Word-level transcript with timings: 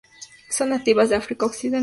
Son 0.49 0.69
nativas 0.69 1.11
de 1.11 1.15
África 1.15 1.45
occidental. 1.45 1.79